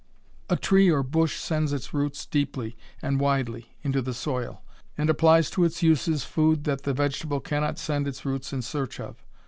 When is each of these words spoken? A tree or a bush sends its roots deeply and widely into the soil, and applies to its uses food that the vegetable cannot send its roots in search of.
A 0.49 0.55
tree 0.55 0.89
or 0.89 1.01
a 1.01 1.03
bush 1.03 1.37
sends 1.37 1.71
its 1.73 1.93
roots 1.93 2.25
deeply 2.25 2.75
and 3.03 3.19
widely 3.19 3.75
into 3.83 4.01
the 4.01 4.15
soil, 4.15 4.63
and 4.97 5.11
applies 5.11 5.51
to 5.51 5.63
its 5.63 5.83
uses 5.83 6.23
food 6.23 6.63
that 6.63 6.81
the 6.85 6.93
vegetable 6.95 7.39
cannot 7.39 7.77
send 7.77 8.07
its 8.07 8.25
roots 8.25 8.51
in 8.51 8.63
search 8.63 8.99
of. 8.99 9.23